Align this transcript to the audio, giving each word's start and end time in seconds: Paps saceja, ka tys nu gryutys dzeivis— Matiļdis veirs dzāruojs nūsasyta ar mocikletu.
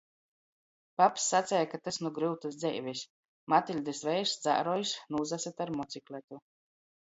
Paps 1.01 1.25
saceja, 1.33 1.59
ka 1.73 1.79
tys 1.87 1.99
nu 2.03 2.11
gryutys 2.15 2.57
dzeivis— 2.63 3.03
Matiļdis 3.55 4.01
veirs 4.09 4.35
dzāruojs 4.47 4.95
nūsasyta 5.17 5.67
ar 5.69 5.75
mocikletu. 5.83 6.43